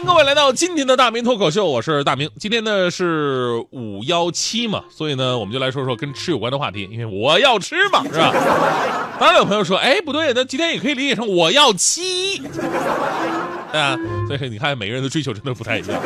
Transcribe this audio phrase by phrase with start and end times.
[0.00, 2.30] 迎各位来到今天的大明脱口秀，我是大明。
[2.38, 8.32] 今天呢是五幺七嘛，所以呢我们就来说说跟吃有关的话题，因为我要吃嘛， 是吧？
[9.18, 12.38] 当然有朋友说，哎，不对，那今天也可以理解成我要七，
[13.72, 13.96] 啊，
[14.26, 16.00] 所以你看每个人的追求真的不太一样。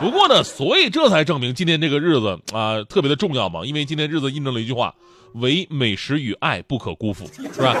[0.00, 4.92] 不过呢，所以这才证明今天这个日子啊特别的重要嘛，因为今天日子印证了一句话：
[5.34, 7.24] 唯美食与爱不可辜负，
[7.54, 7.76] 是吧？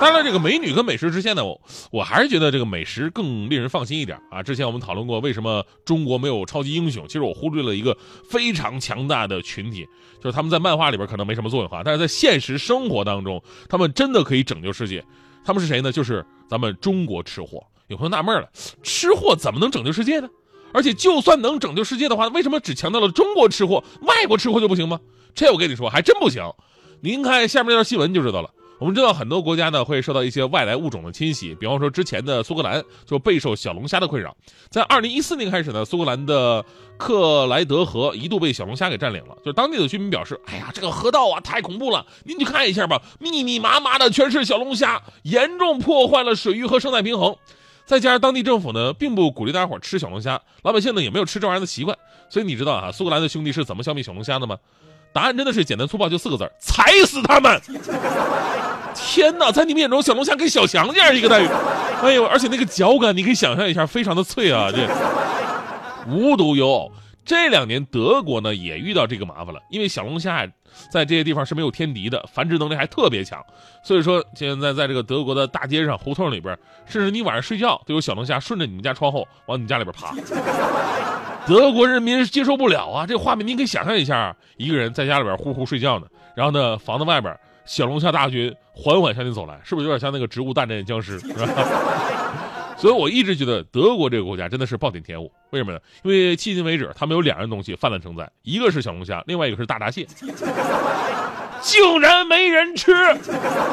[0.00, 4.42] 当然，这个美女跟美食之间呢，我我还是觉得这个美食更令人放心一点啊。
[4.42, 7.96] 之前我们讨论过为什么中国没有超级英雄，其实我忽略了一个
[8.28, 9.86] 非常强大的群体，
[10.20, 15.02] 就是他们在漫画里边可能没什么作用哈，但是在现实生活当中，他们真的可以拯救世界。
[15.44, 15.90] 他们是谁呢？
[15.90, 17.62] 就是咱们中国吃货。
[17.88, 18.48] 有朋友纳闷了，
[18.82, 20.28] 吃货怎么能拯救世界呢？
[20.72, 25.00] 而且就算能拯救世界的话，为什么只强调了中国吃货，外国吃货就不行吗？
[25.34, 26.42] 这我跟你说，还真不行。
[27.00, 28.50] 您看下面那条新闻就知道了。
[28.78, 34.36] 我们知道很多国家呢会受到一些外来物种的侵袭，比方说之前的苏格兰就备受小龙虾的困扰。
[34.68, 36.64] 在二零一四年开始呢，苏格兰的
[36.96, 39.34] 克莱德河一度被小龙虾给占领了。
[39.38, 47.36] 就是当地的居民表示：“哎呀，这个河道啊太恐怖了，您去看一下吧，密密麻麻的全是小龙虾，严重破坏了水域和生态平衡。”
[47.86, 51.96] 再加上当地政府呢并不鼓励大家伙吃小龙虾，老百姓呢也没有吃这玩意儿的习惯，
[52.30, 54.58] 所以你知道啊，苏格兰的兄弟是怎么消灭小龙虾的吗？
[55.14, 57.60] 答案真的是简单粗暴，就四个字踩死他们！
[58.94, 61.48] 天哪，在你们眼中，小龙虾跟小强这样一个待遇，
[62.02, 64.70] 哎呦，而且那个脚感，你可以想象一下，非常的脆啊！
[64.72, 64.88] 这
[66.10, 66.92] 无独有偶，
[67.24, 70.44] 这两年德国呢也遇到这个麻烦了，因为小龙虾
[70.90, 73.40] 在这些地方是没有天敌的，繁殖能力还特别强，
[73.84, 80.12] 所以说现在在这个德国的大街上、胡同里边，甚至你晚上睡觉都有小龙虾顺着你们家窗户往你家里边爬。
[81.46, 83.06] 德国人民接受不了啊！
[83.06, 91.20] 这画面您可以想象一下，一个人在家里边呼呼睡觉呢，然后呢，房子外边小龙虾大军缓缓向你走来，是不是有点像那个《植物大战僵尸》？
[91.26, 91.52] 是吧？
[92.76, 95.30] 所以我一直觉得德国这个国家真的是暴殄天物。
[95.50, 95.78] 为什么呢？
[96.02, 100.06] 因为迄今为止，他们有两样东西泛滥成灾，一个是小龙虾，另外一个是大闸蟹，
[101.60, 102.92] 竟然没人吃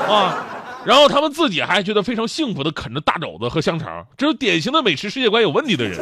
[0.07, 0.45] 啊！
[0.83, 5.99] 然后他们自己还觉得非常幸福的啃着大肘子和香肠，这是典型的美食世界观有问题的人。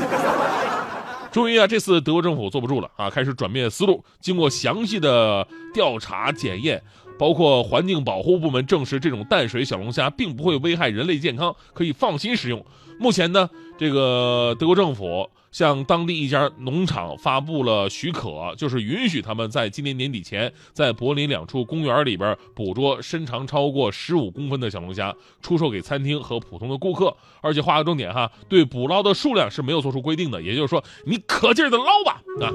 [1.32, 4.04] 终于啊，这次德国政府坐不住了啊，开始转变思路。
[4.20, 6.82] 经过详细的调查检验，
[7.20, 12.66] 包括环境保护部门证实，这种淡水小龙虾并不会危害人类健康，可以放心食用。
[12.98, 13.48] 目前呢，
[13.78, 27.16] 这个德国政府向当地一家农场发布了许可，就是允许他们在今年年底前，在柏林两处公园里边捕捉身长超过十五公分的小龙虾，出售给餐厅和普通的顾客。
[27.42, 32.52] 而且画个重点哈，对捕捞的数量是没有做出规定的，也就是说，你可劲儿的捞吧啊！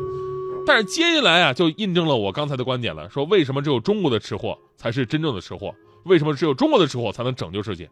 [0.66, 5.74] 但是接下来啊，就印证了我刚才的观点了，说为什么只有中国的吃货才是真正的吃货？
[6.04, 7.90] 为什么只有中国的吃货才能拯救世界？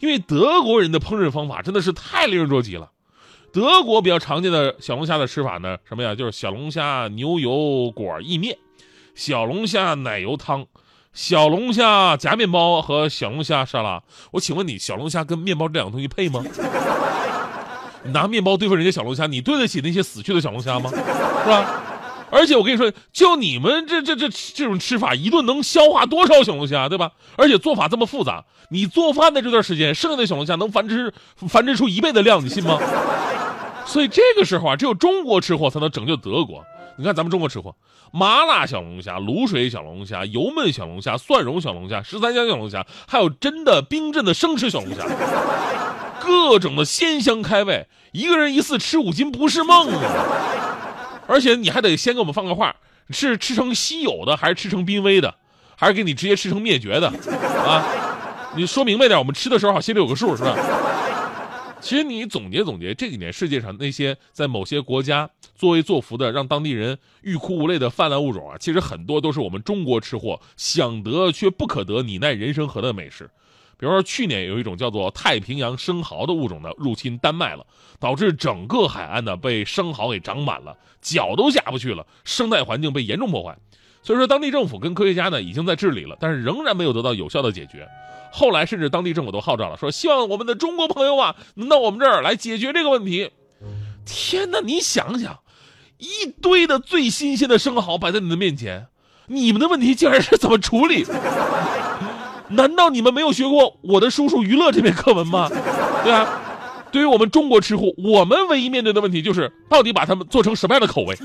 [0.00, 2.90] 因为德国人的烹饪方法真的是太令人着急了。
[3.52, 6.14] 德国比较常见的小龙虾的吃法呢，什么呀？
[6.14, 8.56] 就是小龙虾牛油果意面、
[9.14, 10.66] 小龙虾奶油汤、
[11.12, 14.02] 小龙虾夹面包和小龙虾沙拉。
[14.30, 16.42] 我请问你，小龙虾跟面包这两个东西配吗？
[18.04, 20.90] 拿面包对付人家小龙虾，你对得起那些死去的小龙虾吗？
[21.44, 21.82] 是吧？
[22.32, 27.10] 而且我跟你说，就你们这这这这种吃法，一顿能消化多少小龙虾，对吧？
[27.36, 32.78] 而且做法这么复杂，你做饭的这段时间，剩下的小龙虾能繁殖繁殖出一倍的量，你信吗？
[33.84, 36.64] 所以这个时候啊，只有中国吃货才能拯救德国。
[36.96, 37.74] 你看咱们中国吃货，
[38.12, 45.04] 麻辣小龙虾、卤水小龙虾、油焖小龙虾、蒜蓉小龙虾、十三香小龙虾，还有真的冰镇的生吃小龙虾，
[46.18, 50.61] 各种的鲜香开胃，一个人一次吃五斤不是梦啊！
[51.32, 52.76] 而且你还得先给我们放个话，
[53.08, 55.34] 是吃成稀有的，还是吃成濒危的，
[55.76, 57.08] 还是给你直接吃成灭绝的
[57.66, 57.82] 啊？
[58.54, 60.54] 你说明白点，我们吃的时候好心里有个数，是吧？
[61.80, 73.30] 其实你总结总结，这几年世界上那些在某些国家作威作福的，让当地人欲哭无泪的泛滥物种啊，其实很多都是我们中国吃货想得却不可得、你奈人生何的美食。
[73.82, 77.66] 比如说，去年有一种叫做太平洋生蚝的物种呢入侵丹麦了，
[77.98, 83.58] 导致整个海岸呢被生蚝给长满了，脚都下不去了，生态环境被严重破坏。
[84.04, 87.88] 所以说，当地政府跟科学家呢已经在治理了，但是仍然没有得到有效的解决。
[88.30, 93.32] 后来，甚至当地政府都号召了，说希望我们的中国朋友啊能到我们这儿来解决这个问题。
[94.06, 95.40] 天哪，你想想，
[95.98, 98.86] 一堆的最新鲜的生蚝摆在你的面前，
[99.26, 101.04] 你们的问题竟然是怎么处理？
[102.52, 105.48] 难道你们没有学过我的叔叔娱乐这篇课文吗？
[106.04, 106.40] 对啊，
[106.90, 111.16] 对于我们中国吃货，我们唯一面对的问题就是到底把它们做成什么样的口味？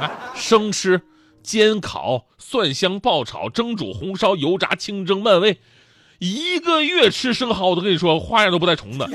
[0.00, 1.00] 啊，生吃、
[1.42, 5.56] 煎烤、蒜香爆炒、蒸煮、红烧、油炸、清蒸、慢煨，
[6.18, 9.08] 一个月吃生蚝，我都跟你说花样都不带重的。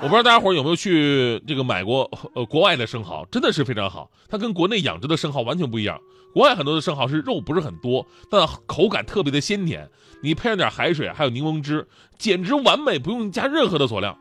[0.00, 6.00] 我不知道大家伙有没有去这个买过呃国外的生蚝，真的是非常好，它跟国内养殖的生蚝完全不一样。
[6.32, 9.90] 国外很多的生蚝是肉不是很多，但口感特别的鲜甜，
[10.22, 14.16] 你配上点海水还有柠檬汁，简直完美，不用加任何的佐料。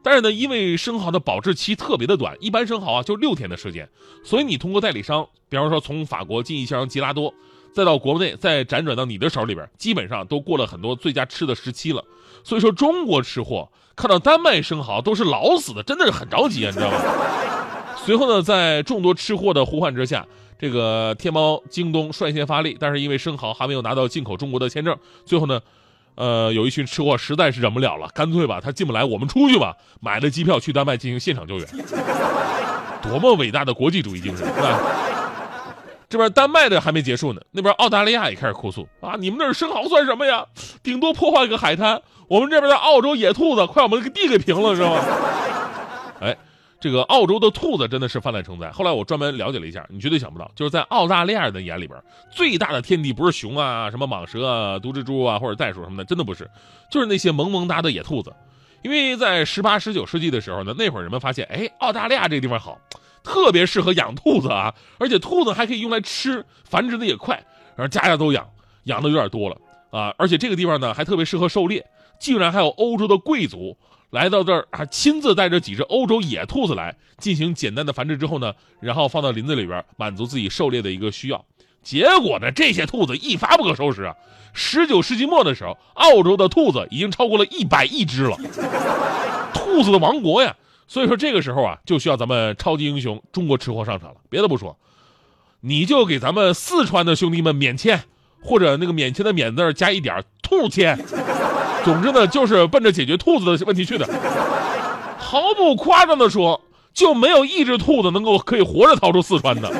[0.00, 3.88] 但是呢，因为生蚝的保质期特别的短，一般生蚝啊就六天的时间，
[4.22, 7.34] 所以你通过代理商，比方说从法国进一箱吉拉多，
[7.74, 12.04] 再到国内再辗转到你的手里边，基本上都过了很多最佳吃的时期了。
[12.44, 16.98] 所以说中国吃货看到丹麦生蚝都是老死的，真的是很着急啊，你知道吗？
[18.04, 20.24] 随后呢，在众多吃货的呼唤之下，
[20.58, 25.58] 这个天猫、京东率先发力，但是因为生蚝还没有拿到进口中国的签证，最后呢，
[26.14, 31.66] 呃，有一群吃货实在是忍不了了，干脆吧，他进不来，我们出去吧，买了机票去丹麦进行现场救援，
[33.02, 34.78] 多么伟大的国际主义精神，是吧？
[36.08, 40.46] 这边丹麦的还没结束呢，那边澳大利亚也开始哭诉啊，你们那儿生蚝算什么呀？
[40.82, 45.04] 顶多破坏个海滩，我们这边的澳洲野兔子快把我们个地给平了，知道吗？
[46.20, 46.36] 哎。
[46.78, 48.70] 这个澳洲的兔子真的是泛滥成灾。
[48.70, 51.98] 后来我专门了解了一下，你绝对想不到，就是在澳大利亚人的眼里边，
[52.30, 56.48] 最大的天敌不是熊啊、什么蟒蛇啊、毒蜘蛛啊或者袋鼠什么的，真的不是，
[56.90, 58.32] 就是那些萌萌哒的野兔子。
[58.82, 62.78] 因为在十八、十九世纪的时候呢，那会儿人们发现，哎，澳大利亚这地方好，
[63.26, 67.34] 特别适合养兔子啊，而且兔子还可以用来吃，繁殖的也快，
[67.74, 68.48] 然后家家都养，
[68.84, 69.56] 养的有点多了
[69.90, 71.84] 啊，而且这个地方呢还特别适合狩猎，
[72.20, 73.76] 竟然还有欧洲的贵族。
[74.10, 81.44] 来到这儿还，亲自带着几只欧洲野兔子来进行简单的繁殖之后呢，然后放到林子里边满足自己狩猎的一个需要。
[81.82, 84.14] 结果呢，这些兔子一发不可收拾啊！
[84.52, 88.36] 十九世纪末的时候，澳洲的兔子已经超过了一百亿只了，
[89.52, 90.54] 兔子的王国呀！
[90.88, 94.16] 所以说这个时候啊，就需要咱们超级英雄中国吃货上场了。
[94.30, 94.76] 别的不说，
[95.60, 98.04] 你就给咱们四川的兄弟们免签，
[98.40, 100.98] 或者那个免签的免字加一点兔签。
[101.84, 104.06] 总之呢，就是奔着解决兔子的问题去的。
[105.18, 106.60] 毫不夸张的说，
[106.94, 109.72] 就没有一只兔子能够可以活着逃出四川的。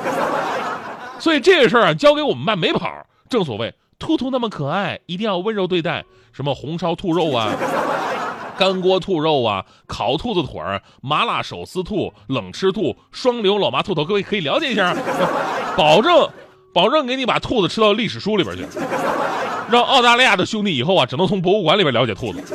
[1.19, 3.07] 所以这个事儿啊，交给我们办没跑。
[3.29, 6.05] 正所谓，兔兔那么可爱，一定要温柔对待。
[6.33, 7.51] 什么红烧兔肉啊，
[8.59, 14.95] 干锅兔肉啊，烤兔子腿儿，麻辣手撕兔，冷吃兔，双流老妈兔头，各位可以了解一下，
[15.77, 16.29] 保证，
[16.73, 18.67] 保证给你把兔子吃到历史书里边去。
[19.69, 22.55] 让澳大利亚的兄弟以后啊，只能从博物馆里边了解兔子。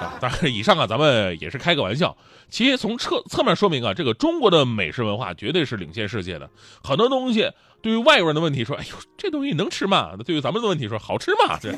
[0.00, 2.16] 啊，当然，以上啊，咱们也是开个玩笑。
[2.50, 6.50] 其实从侧侧面说明啊，这个中国的美食文化绝对是领先世界的。
[6.82, 7.50] 很多东西
[7.80, 10.10] 对于外国人的问题说，哎呦，这东西能吃吗？
[10.26, 11.56] 对于咱们的问题说，好吃吗？
[11.62, 11.72] 这。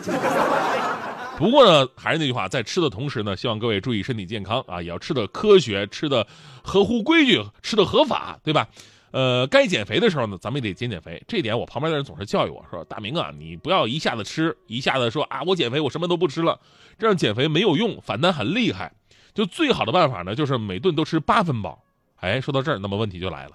[1.38, 6.26] 不过呢，还是那句话，在吃的同时呢，希望各位注意身体健康啊，也要吃的科学，吃的
[6.62, 8.68] 合乎规矩，吃的合法，对吧？
[9.10, 11.22] 呃，该减肥的时候呢，咱们也得减减肥。
[11.28, 16.58] 这点我旁边的人总是教育我说：“大明啊，你不要一下子吃，一下子说啊，我减肥，我什么都不吃了，
[16.98, 18.92] 这样减肥没有用，反弹很厉害。
[19.32, 21.82] 就最好的办法呢，就是每顿都吃八分饱。
[22.16, 23.52] 哎，说到这儿，那么问题就来了，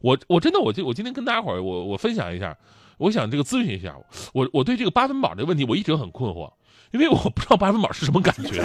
[0.00, 2.56] 我我真的，我就我今天跟大家伙儿，我我分享一下，
[2.98, 3.94] 我想这个咨询一下，
[4.32, 6.50] 我我对这个八分饱这个问题，我一直很困惑，
[6.92, 8.62] 因为我不知道八分饱是什么感觉。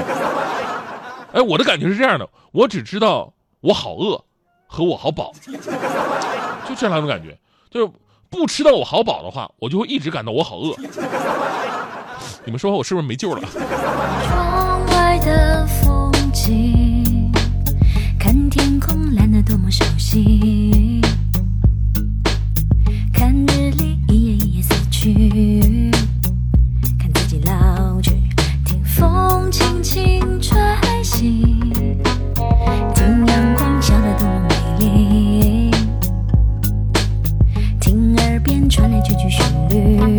[1.34, 4.24] 哎，我的感觉是这样的，我只知道我好饿。
[4.74, 5.34] 和我好饱，
[6.66, 7.38] 就这两种感觉，
[7.70, 7.92] 就是
[8.30, 10.74] 不吃到我好饱的话，我就会一直感到我好饿。
[12.46, 13.42] 你们说我是不是没救了？
[39.02, 40.11] 几句旋律。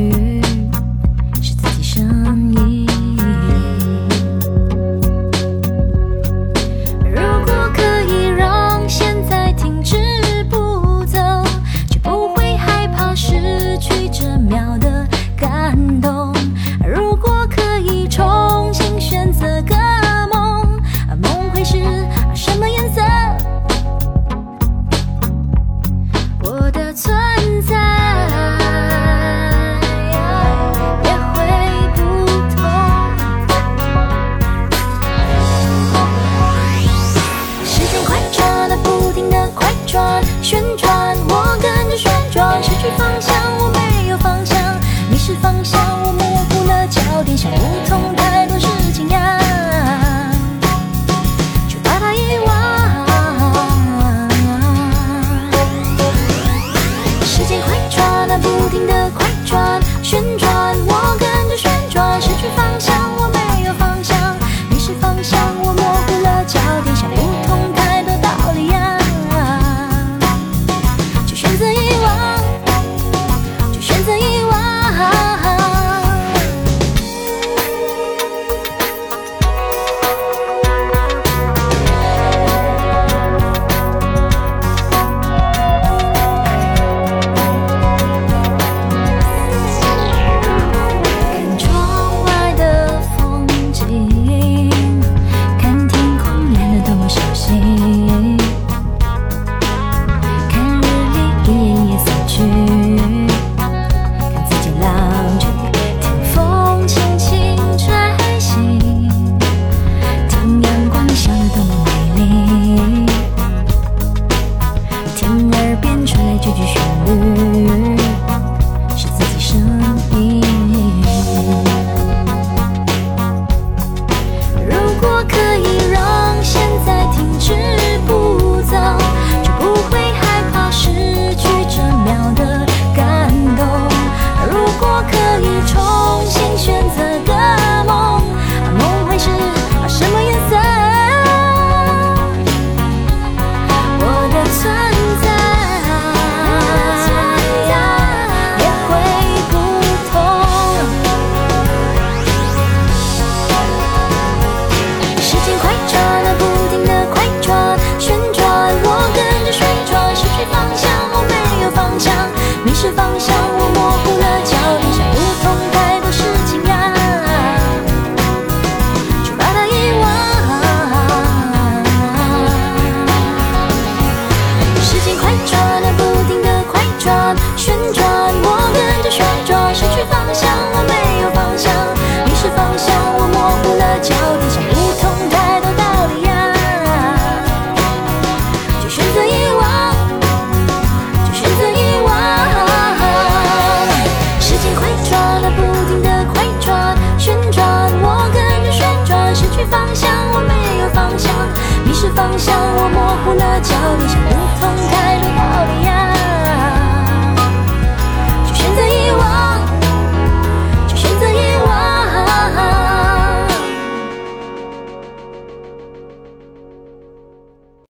[202.14, 206.11] 方向，我模糊了；焦虑，想不通太多道理呀。